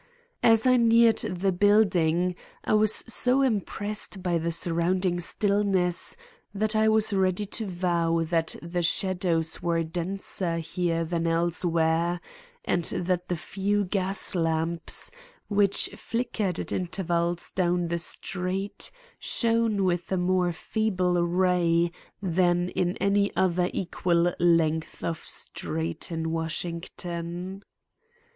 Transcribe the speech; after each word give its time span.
As 0.41 0.65
I 0.65 0.77
neared 0.77 1.19
the 1.19 1.51
building, 1.51 2.33
I 2.63 2.73
was 2.73 3.03
so 3.07 3.43
impressed 3.43 4.23
by 4.23 4.39
the 4.39 4.51
surrounding 4.51 5.19
stillness 5.19 6.17
that 6.55 6.75
I 6.75 6.87
was 6.87 7.13
ready 7.13 7.45
to 7.45 7.67
vow 7.67 8.23
that 8.23 8.55
the 8.63 8.81
shadows 8.81 9.61
were 9.61 9.83
denser 9.83 10.57
here 10.57 11.05
than 11.05 11.27
elsewhere 11.27 12.19
and 12.65 12.83
that 12.85 13.27
the 13.27 13.35
few 13.35 13.85
gas 13.85 14.33
lamps, 14.33 15.11
which 15.49 15.89
flickered 15.89 16.57
at 16.57 16.71
intervals 16.71 17.51
down 17.51 17.89
the 17.89 17.99
street, 17.99 18.89
shone 19.19 19.83
with 19.83 20.11
a 20.11 20.17
more 20.17 20.51
feeble 20.51 21.21
ray 21.21 21.91
than 22.23 22.69
in 22.69 22.97
any 22.97 23.31
other 23.35 23.69
equal 23.71 24.33
length 24.39 25.03
of 25.03 25.23
street 25.23 26.11
in 26.11 26.31
Washington. 26.31 27.61